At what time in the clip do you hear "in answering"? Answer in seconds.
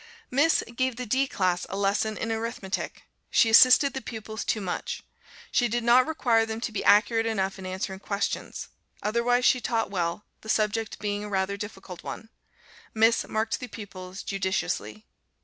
7.59-7.99